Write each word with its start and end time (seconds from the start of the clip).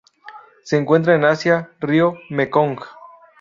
Se 0.63 0.77
encuentran 0.77 1.17
en 1.17 1.25
Asia: 1.25 1.69
río 1.79 2.17
Mekong. 2.31 2.79